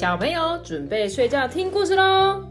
[0.00, 2.42] 小朋友准备睡觉听故事喽。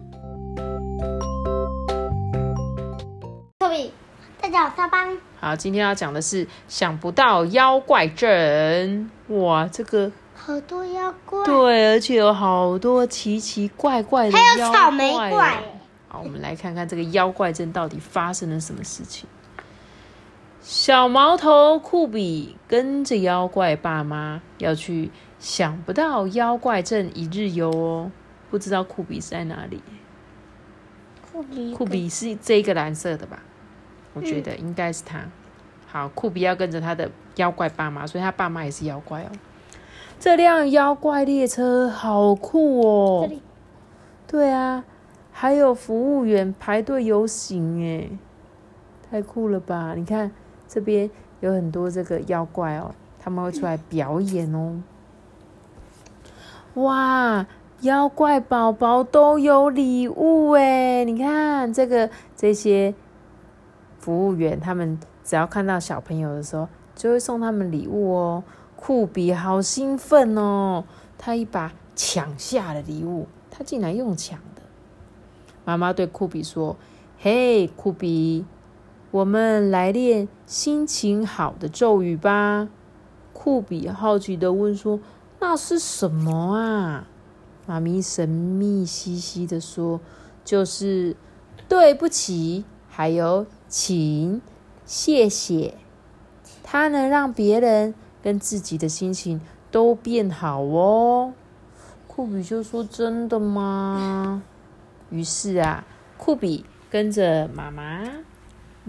[3.58, 3.92] 科比，
[4.40, 5.18] 大家好，沙邦。
[5.40, 9.10] 好，今天要讲的是想不到妖怪镇。
[9.30, 15.64] 哇，这个好多妖怪，对，而且有好多奇奇怪怪的还有妖草莓怪。
[16.08, 19.28] 好，我们来看看这个妖怪镇到底发生了什么事情。
[20.62, 25.10] 小毛头酷比跟着妖怪爸妈要去
[25.40, 28.12] 想不到妖怪镇一日游哦。
[28.52, 29.82] 不知道酷比是在哪里？
[31.32, 33.40] 酷比，酷比是这个蓝色的吧？
[34.14, 35.22] 我觉得应该是他。
[35.88, 39.32] 好，酷比要跟着他的妖怪爸妈，所以他爸妈也是妖怪哦。
[40.20, 43.28] 这辆妖怪列车好酷哦！
[43.28, 43.42] 里
[44.28, 44.84] 对啊，
[45.32, 48.10] 还有服务员排队游行哎，
[49.10, 49.94] 太酷了吧！
[49.96, 50.32] 你看
[50.70, 51.10] 这边
[51.42, 54.82] 有很多这个妖怪哦，他们会出来表演哦。
[56.76, 57.46] 哇，
[57.82, 61.04] 妖怪宝宝都有礼物哎！
[61.04, 62.94] 你看这个这些
[63.98, 68.44] 服务员，他们只要看到小朋友的时候，就会送他们礼物哦。
[68.76, 70.86] 酷比好兴奋哦，
[71.18, 74.62] 他一把抢下了礼物，他竟然用抢的。
[75.66, 76.78] 妈妈对酷比说
[77.20, 78.46] ：“嘿，酷比，
[79.12, 82.70] 我们来练心情好的咒语吧。”
[83.34, 85.00] 酷比好奇的问说
[85.40, 87.08] ：“那是什么啊？”
[87.66, 90.02] 妈咪神秘兮兮的说
[90.44, 91.16] ：“就是
[91.68, 94.42] 对不起，还有请、
[94.86, 95.76] 谢谢。
[96.64, 99.40] 它能让别人跟自己的心情
[99.72, 101.34] 都变好哦。”
[102.08, 104.44] 酷比就说：“真的吗？”
[105.10, 105.86] 于是啊，
[106.18, 108.04] 酷比跟着妈妈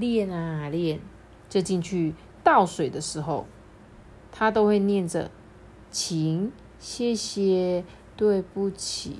[0.00, 0.98] 练啊练，
[1.48, 3.46] 就进去倒水的时候，
[4.32, 5.30] 他都会念着
[5.92, 7.84] “请”“谢谢
[8.16, 9.18] ”“对不起”。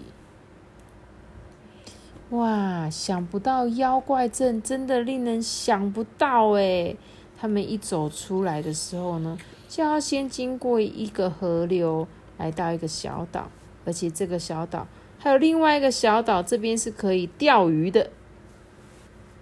[2.31, 6.97] 哇，想不到妖怪镇真的令人想不到哎！
[7.37, 9.37] 他们一走出来的时候呢，
[9.69, 12.07] 就要先经过一个河流，
[12.39, 13.51] 来到一个小岛，
[13.85, 14.87] 而且这个小岛
[15.19, 18.11] 还有另外一个小岛，这边是可以钓鱼的。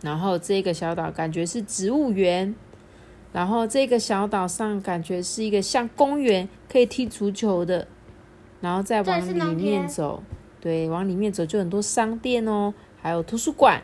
[0.00, 2.54] 然后这个小岛感觉是植物园，
[3.32, 7.86] 然后这个小岛上感觉是一个像公园，可以踢足球的。
[8.60, 10.22] 然后再往里面走，
[10.60, 13.82] 对，往里面走就很多商店哦，还有图书馆。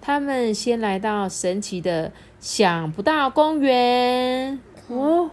[0.00, 4.58] 他们先来到神奇的想不到公园
[4.88, 5.30] 哦，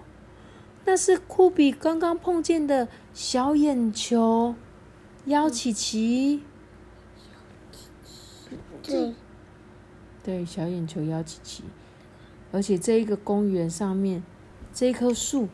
[0.85, 4.55] 那是酷比刚刚碰见的小眼球
[5.25, 6.41] 妖琪琪。
[8.91, 9.13] 对，
[10.23, 11.63] 对，小眼球妖琪琪，
[12.51, 14.23] 而且这一个公园上面
[14.73, 15.47] 这一棵树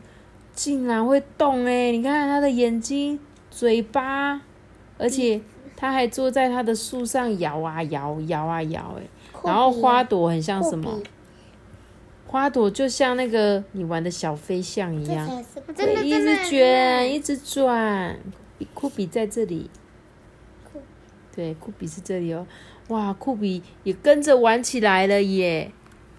[0.54, 1.90] 竟然会动哎！
[1.92, 3.18] 你看它的眼睛、
[3.50, 4.42] 嘴巴，
[4.98, 5.40] 而且
[5.76, 9.02] 它还坐在它的树上摇啊摇、摇啊摇哎。
[9.32, 11.00] 酷然后花朵很像什么
[12.26, 15.44] 花朵就像那个你玩的小飞象一样，
[15.76, 18.18] 对一直卷，一直转。
[18.74, 19.68] 酷比在这里，
[21.34, 22.46] 对，酷比是这里哦。
[22.88, 25.72] 哇，酷比也跟着玩起来了耶！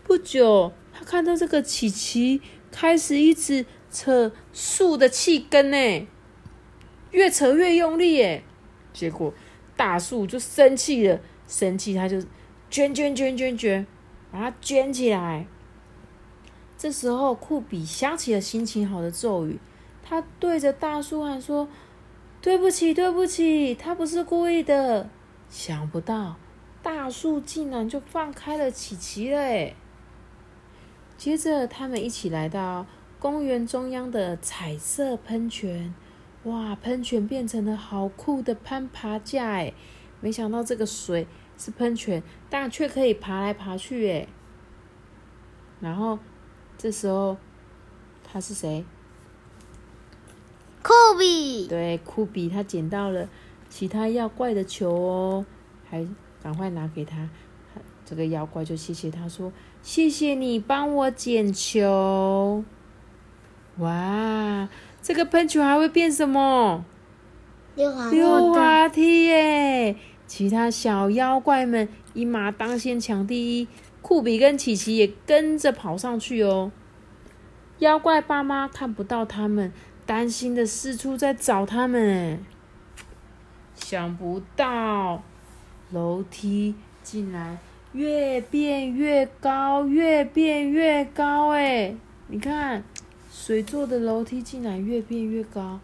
[0.03, 2.41] 不久，他看到这个琪琪
[2.71, 6.07] 开始一直扯树的气根呢，
[7.11, 8.43] 越扯越用力耶。
[8.91, 9.33] 结果
[9.75, 12.21] 大树就生气了，生气他就
[12.69, 13.85] 卷卷卷卷卷，
[14.31, 15.45] 把它卷起来。
[16.77, 19.59] 这时候，酷比想起了心情好的咒语，
[20.01, 21.67] 他对着大树喊说
[22.41, 25.09] ：“对不起，对不起，他不是故意的。”
[25.49, 26.35] 想不到，
[26.83, 29.75] 大树竟然就放开了琪琪了诶
[31.17, 32.85] 接着，他们一起来到
[33.17, 35.95] 公园中央的彩色喷泉。
[36.43, 39.73] 哇，喷泉变成了好酷的攀爬架诶
[40.19, 41.25] 没想到这个水
[41.57, 44.27] 是喷泉，但却可以爬来爬去诶
[45.79, 46.19] 然后
[46.77, 47.37] 这时候
[48.25, 48.83] 他是谁？
[50.81, 53.29] 酷比，对，酷比他捡到了
[53.69, 55.45] 其他妖怪的球哦，
[55.89, 56.05] 还
[56.43, 57.29] 赶快拿给他。
[58.05, 59.51] 这个妖怪就谢谢他说
[59.81, 62.63] ：“谢谢你帮我捡球。”
[63.79, 64.67] 哇，
[65.01, 66.85] 这个喷球还会变什么？
[67.75, 69.95] 溜滑溜滑梯耶！
[70.27, 73.67] 其他小妖怪们一马当先抢第一，
[74.01, 76.71] 酷比跟琪琪也跟着跑上去哦。
[77.79, 79.73] 妖怪爸妈看不到他们，
[80.05, 82.39] 担心的四处在找他们哎。
[83.73, 85.23] 想不到
[85.93, 86.73] 楼梯
[87.03, 87.59] 竟然
[87.91, 91.95] 越变越高，越变越高哎！
[92.27, 92.83] 你看，
[93.31, 95.79] 水做的楼梯竟然越变越高。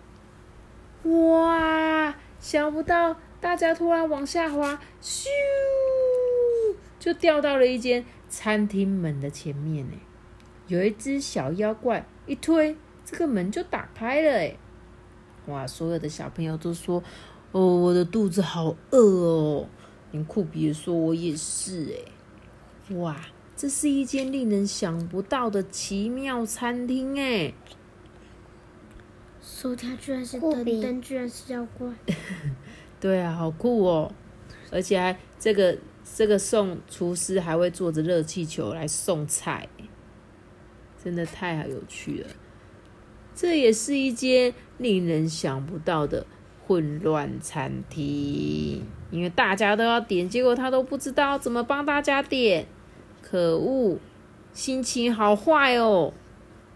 [1.04, 2.16] 哇！
[2.40, 5.28] 想不到大家突然往下滑，咻，
[7.00, 9.94] 就掉到了一间餐厅门的前面呢。
[10.68, 14.56] 有一只小妖怪一推，这个门就打开了哎！
[15.46, 15.68] 哇！
[15.68, 17.04] 所有的小朋友都说
[17.54, 19.68] ：“哦，我的肚子好饿哦。”
[20.12, 23.16] 连酷比也说：“我也是哎。”哇！
[23.56, 27.54] 这是一间令人想不到的奇妙餐厅哎！
[29.42, 31.94] 薯条居然是灯，灯居然是妖怪。
[33.02, 34.12] 对啊，好酷哦！
[34.72, 35.78] 而且还这个
[36.16, 39.68] 这个送厨师还会坐着热气球来送菜。
[41.04, 42.30] 真的太有趣了，
[43.34, 46.26] 这也是一间令人想不到的
[46.70, 52.68] 混乱餐厅，因为大家都要点，结果他都不知道怎么帮大家点，
[53.24, 53.98] 可恶，
[54.54, 56.14] 心情好坏哦。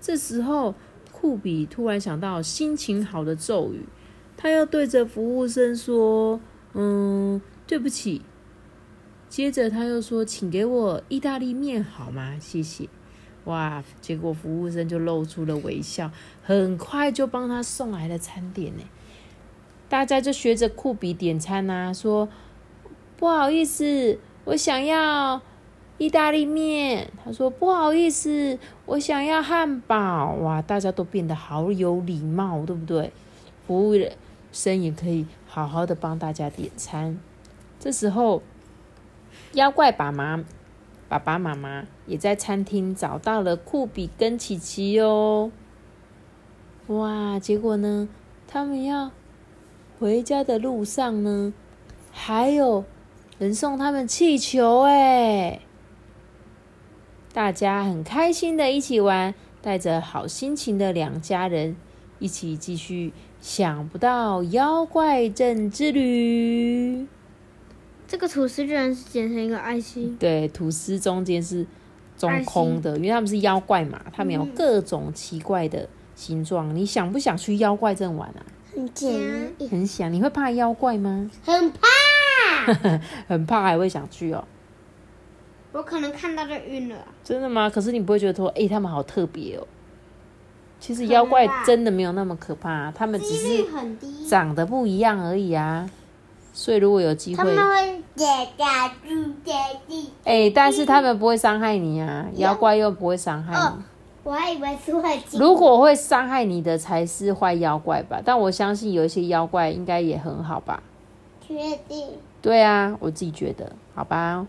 [0.01, 0.73] 这时候，
[1.11, 3.85] 酷比突然想到心情好的咒语，
[4.35, 6.41] 他要对着服务生说
[6.73, 8.23] ：“嗯，对不起。”
[9.29, 12.35] 接着他又说：“请给我意大利面好吗？
[12.39, 12.89] 谢谢。”
[13.45, 13.83] 哇！
[14.01, 16.09] 结果服务生就露出了微笑，
[16.41, 18.83] 很快就帮他送来了餐点呢。
[19.93, 22.27] 大家就学着酷比点餐呐，说
[23.15, 25.39] 不好意思，我想要
[25.99, 27.11] 意大利面。
[27.23, 28.57] 他说不好意思，
[28.87, 30.33] 我想要汉堡。
[30.41, 30.63] 哇！
[30.63, 33.13] 大家都变得好有礼貌，对不对？
[33.67, 33.93] 服务
[34.51, 37.19] 生也可以好好的帮大家点餐。
[37.79, 38.41] 这时候，
[39.51, 40.43] 妖怪爸妈。
[41.07, 45.51] 爸爸妈妈也在餐厅找到了酷比跟琪琪哦。
[46.87, 47.37] 哇！
[47.37, 48.09] 结果呢，
[48.47, 49.11] 他们要
[50.03, 51.53] 回家的路上呢，
[52.11, 52.83] 还有
[53.39, 55.61] 人送他们气球哎！
[57.31, 61.77] 大家很开心的一起玩，带着好心情的两家人
[62.19, 67.07] 一起继续想不到妖怪镇之旅。
[68.05, 70.17] 这个吐司居然是剪成一个爱心。
[70.19, 71.65] 对，吐司中间是
[72.17, 76.75] 中空的，因为他们是妖怪嘛，他们有各种奇怪的形状。
[76.75, 78.44] 你想不想去妖怪镇玩啊？
[78.75, 80.11] 很想，很想。
[80.11, 81.29] 你会怕妖怪吗？
[81.45, 81.79] 很怕，
[83.27, 84.43] 很怕，还会想去哦。
[85.71, 86.95] 我可能看到就晕了。
[87.23, 87.69] 真的吗？
[87.69, 89.67] 可是你不会觉得说，哎，他们好特别哦。
[90.79, 93.65] 其实妖怪真的没有那么可怕，他们只是
[94.29, 95.89] 长得不一样而已啊。
[96.51, 98.25] 所以如果有机会，他们会跌
[98.57, 99.53] 下去跌
[99.87, 100.11] 地。
[100.23, 103.83] 哎，但是他们不会伤害你啊，妖怪又不会伤害你。
[104.23, 105.21] 我还以为是会。
[105.33, 108.21] 如果会伤害你的才是坏妖怪吧？
[108.23, 110.81] 但我相信有一些妖怪应该也很好吧。
[111.45, 111.53] 确
[111.87, 112.07] 定。
[112.41, 114.45] 对啊，我自己觉得，好吧。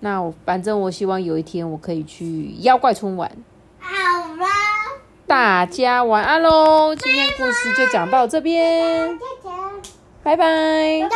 [0.00, 3.30] 那我反正我希望有一天我可以去妖怪村玩。
[3.78, 3.90] 好
[4.36, 4.46] 啦。
[5.26, 6.94] 大家晚安喽！
[6.94, 9.18] 今天故事就讲到这边，
[10.22, 11.08] 拜拜。